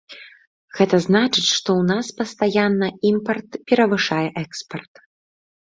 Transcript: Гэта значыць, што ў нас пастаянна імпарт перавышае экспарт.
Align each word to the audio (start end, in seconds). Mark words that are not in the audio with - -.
Гэта 0.77 0.99
значыць, 1.07 1.49
што 1.57 1.69
ў 1.81 1.87
нас 1.91 2.05
пастаянна 2.23 2.87
імпарт 3.11 3.49
перавышае 3.71 4.27
экспарт. 4.45 4.93